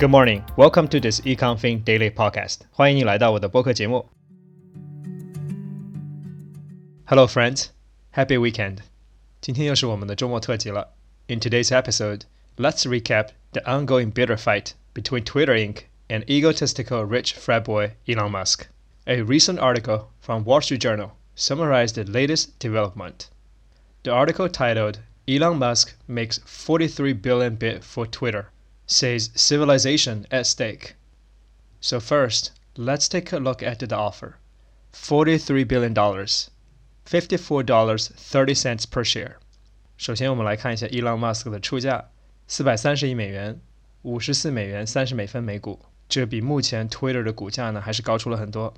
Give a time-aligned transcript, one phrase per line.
[0.00, 2.60] Good morning, welcome to this EconFin Daily Podcast.
[2.70, 4.08] 欢迎你来到我的播客节目。
[7.04, 7.66] Hello, friends.
[8.14, 8.78] Happy weekend.
[9.40, 10.94] 今天又是我们的周末特辑了。
[11.26, 12.22] In today's episode,
[12.56, 15.82] let's recap the ongoing bitter fight between Twitter Inc.
[16.08, 18.68] and egotistical rich frat boy Elon Musk.
[19.06, 23.28] A recent article from Wall Street Journal summarized the latest development.
[24.02, 28.50] The article titled Elon Musk makes 43 billion bid for Twitter
[28.86, 30.94] says civilization at stake.
[31.80, 34.34] So first, let's take a look at the offer.
[34.92, 39.36] $43 billion, $54.30 per share.
[39.96, 42.08] 首先，我们来看一下 Elon Musk 的出价，
[42.46, 43.60] 四百三十亿美元，
[44.02, 48.74] 五十四美元三十美分每股，这比目前 Twitter 的股价呢还是高出了很多。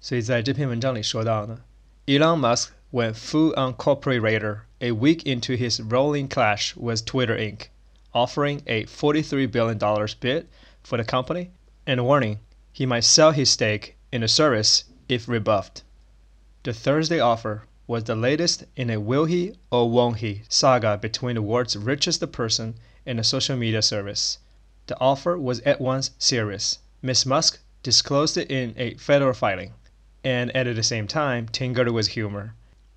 [0.00, 1.60] 所以在这篇文章里说到呢，
[2.06, 7.68] Elon Musk went full on corporate raider a week into his rolling clash with Twitter Inc
[8.13, 10.47] offering a $43 billion bid
[10.83, 11.51] for the company
[11.85, 12.39] and warning
[12.71, 15.83] he might sell his stake in the service if rebuffed.
[16.63, 21.35] The Thursday offer was the latest in a will he or won't he saga between
[21.35, 24.37] the world's richest person and a social media service.
[24.85, 26.79] The offer was at once serious.
[27.01, 27.25] Ms.
[27.25, 29.73] Musk disclosed it in a federal filing,
[30.23, 32.53] and at the same time tinkered with humor.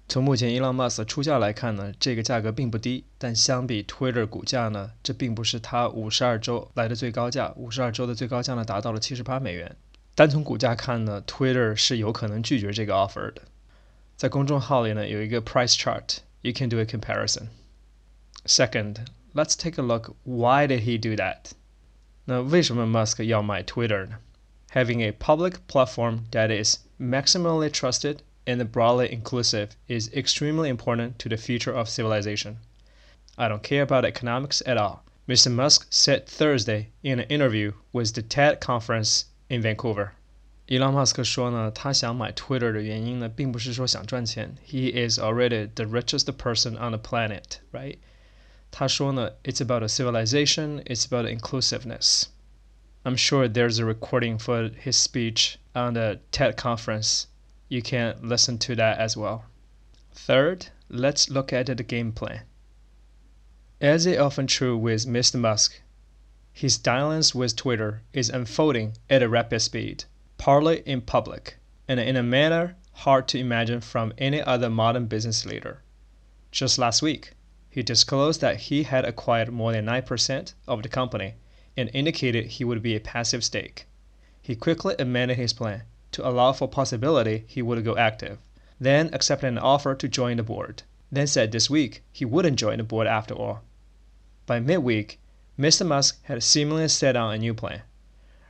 [0.08, 7.52] 从目前伊朗马斯出价来看呢，这个价格并不低，但相比 Twitter 股价呢，这并不是它五十二周来的最高价。
[7.56, 9.74] 五十二周的最高价呢，达到了七十八美元。
[10.14, 13.42] 单从股价看呢，Twitter 是有可能拒绝这个 offer 的。
[14.16, 17.46] 在公众号里呢，有一个 price chart，you can do a comparison.
[18.44, 20.14] Second, let's take a look.
[20.24, 21.52] Why did he do that?
[22.26, 24.18] 那为什么 Musk 要买 Twitter 呢
[24.74, 31.37] ？Having a public platform that is maximally trusted and broadly inclusive is extremely important to the
[31.37, 32.57] future of civilization.
[33.37, 35.51] I don't care about economics at all, Mr.
[35.51, 40.13] Musk said Thursday in an interview with the TED conference in Vancouver.
[40.69, 44.55] 伊朗马斯克说呢，他想买 Twitter 的原因呢，并不是说想赚钱。
[44.65, 47.97] He is already the richest person on the planet, right?
[48.69, 50.83] 他说呢，It's about a civilization.
[50.83, 52.25] It's about inclusiveness.
[53.03, 57.27] I'm sure there's a recording for his speech on the TED conference
[57.72, 59.46] you can listen to that as well.
[60.12, 62.42] Third, let's look at the game plan.
[63.80, 65.40] As is often true with Mr.
[65.40, 65.80] Musk,
[66.52, 70.04] his dalliance with Twitter is unfolding at a rapid speed,
[70.36, 71.56] partly in public,
[71.88, 75.80] and in a manner hard to imagine from any other modern business leader.
[76.50, 77.32] Just last week,
[77.70, 81.36] he disclosed that he had acquired more than 9% of the company
[81.74, 83.86] and indicated he would be a passive stake.
[84.42, 88.38] He quickly amended his plan to allow for possibility he would go active,
[88.78, 92.78] then accepted an offer to join the board, then said this week he wouldn't join
[92.78, 93.62] the board after all.
[94.46, 95.18] By midweek,
[95.58, 95.86] Mr.
[95.86, 97.82] Musk had seemingly set on a new plan.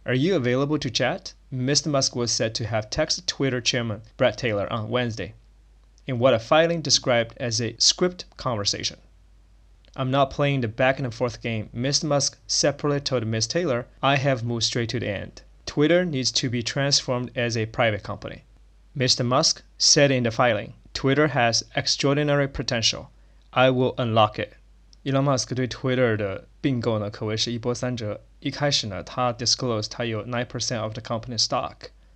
[0.05, 1.35] Are you available to chat?
[1.53, 1.87] Mr.
[1.87, 5.35] Musk was said to have texted Twitter chairman Bret Taylor on Wednesday
[6.07, 8.99] in what a filing described as a script conversation.
[9.95, 11.69] I'm not playing the back and forth game.
[11.75, 12.05] Mr.
[12.05, 13.47] Musk separately told Ms.
[13.47, 15.43] Taylor, I have moved straight to the end.
[15.72, 18.44] Twitter needs to be transformed as a private company.
[18.96, 19.24] Mr.
[19.24, 23.10] Musk said in the filing, Twitter has extraordinary potential.
[23.52, 24.54] I will unlock it.
[25.06, 28.22] Elon Musk 对 Twitter 的并购呢，可谓是一波三折。
[28.40, 31.76] 一开始呢，他 disclose 他有 nine percent of the company stock，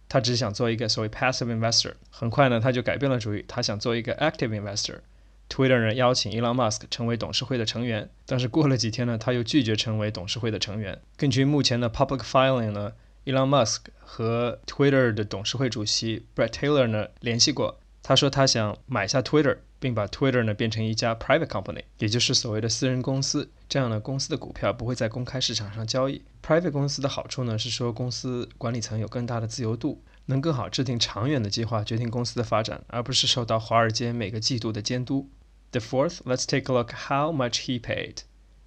[0.09, 1.93] 他只想做一个所谓 passive investor。
[2.09, 10.99] 很快呢，他就改变了主意，他想做一个 active investor。Twitter 呢邀请 Elon Musk 成为董事会的成员，但是过了几天呢，他又拒绝成为董事会的成员。
[11.17, 12.93] 根据目前的 public filing 呢。
[13.26, 23.50] Elon Musk 和 Twitter 的董事会主席 Bret Taylor 呢联系过，他说他想买下 Twitter，并把 Twitter 呢变成一家 private company，也就是所谓的私人公司。
[23.68, 26.22] 这样呢，公司的股票不会在公开市场上交易。
[26.40, 35.28] private 公司的好处呢是说，公司管理层有更大的自由度，能更好制定长远的计华，决定公司的发展，而不是受到华尔街每个季度的监督。
[35.72, 38.18] The fourth, let's take a look how much he paid.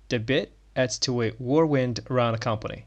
[0.09, 2.84] The bid adds to a whirlwind around the company.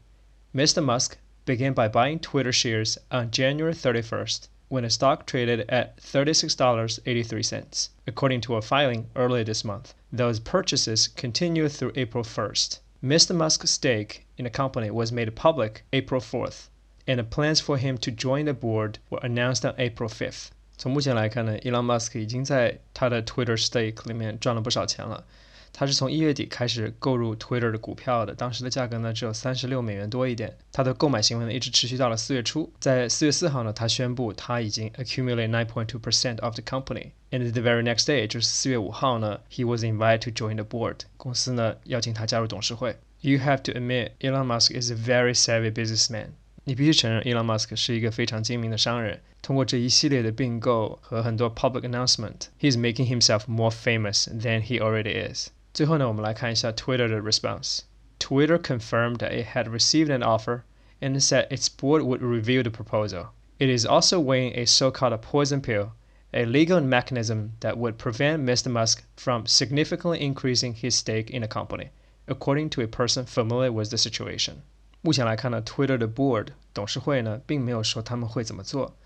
[0.53, 0.83] Mr.
[0.83, 1.13] Musk
[1.44, 8.40] began by buying Twitter shares on January 31st when the stock traded at $36.83, according
[8.42, 9.94] to a filing earlier this month.
[10.12, 12.80] Those purchases continued through April 1st.
[13.02, 13.34] Mr.
[13.34, 16.68] Musk's stake in the company was made public April 4th,
[17.06, 20.50] and the plans for him to join the board were announced on April 5th.
[20.76, 25.24] 从目前来看呢，Elon Musk 已经在他的 Twitter stake 里面赚了不少钱了。
[25.72, 30.56] 他是从一月底开始购入 Twitter 的股票的，当时的价格呢只有三十六美元多一点。
[30.72, 40.30] 他的购买行为呢一直持续到了四月初，在四月四号呢，他宣布他已经 accumulate nine point two percent of the company。And the very next day，就是四月五号呢，he was invited to
[40.30, 41.00] join the board。
[41.16, 42.96] 公司呢邀请他加入董事会。
[43.20, 46.28] You have to admit Elon Musk is a very savvy businessman。
[46.64, 49.20] 你必须承认，Elon Musk 是一个非常精明的商人。
[49.40, 55.48] 通过这一系列的并购和很多 public announcement，he's making himself more famous than he already is。
[55.72, 60.62] 最后呢，我们来看一下 Twitter 的 response。Twitter confirmed that it had received an offer
[61.00, 63.28] and said its board would review the proposal.
[63.58, 65.92] It is also weighing a so-called poison pill,
[66.32, 68.70] a legal mechanism that would prevent Mr.
[68.70, 71.90] Musk from significantly increasing his stake in the company,
[72.26, 74.56] according to a person familiar with the situation.
[75.00, 78.96] 目前来看呢，Twitter 的 board 董事会呢，并没有说他们会怎么做，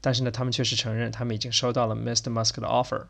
[0.00, 2.32] 但是呢，他们确实承认他们已经收到了 Mr.
[2.32, 3.04] Musk 的 offer。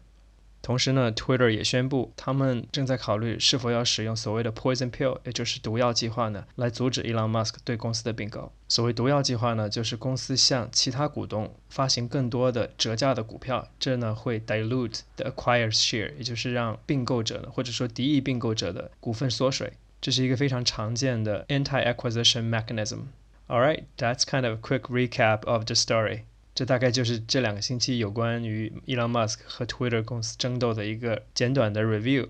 [0.61, 8.51] 同时呢，Twitter 也宣布，他们正在考虑是否要使用所谓的 Poison Pill，也就是毒药计划呢，来阻止 Elon Musk 对公司的并购。
[8.67, 19.73] 所谓毒药计划呢，就是公司向其他股东发行更多的折价的股票，这呢会 dilute the acquired share，也就是让并购者呢，或者说敌意并购者的股份缩水。
[20.01, 23.05] 这是一个非常常见的 anti-acquisition mechanism.
[23.47, 26.23] All right, that's kind of a quick recap of the story.
[26.57, 32.29] 这大概就是这两个星期有关于 Elon Musk 和 Twitter 公司争斗的一个简短的 review.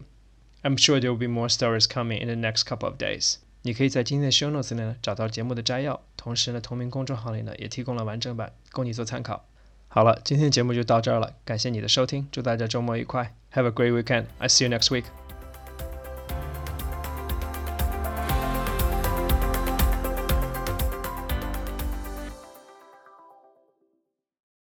[0.64, 3.36] I'm sure there will be more stories coming in the next couple of days.
[3.62, 9.46] 你可以在今天的 show notes 里呢找到节目的摘要，同时呢，同名公众号里呢也提供了完整版，供你做参考。
[9.88, 14.26] 好了，今天的节目就到这儿了，感谢你的收听，祝大家周末愉快，Have a great weekend.
[14.40, 15.06] I see you next week.